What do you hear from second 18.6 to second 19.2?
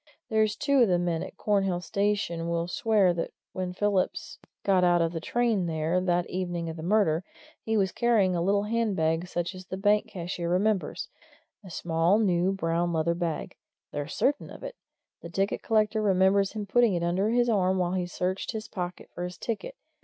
pocket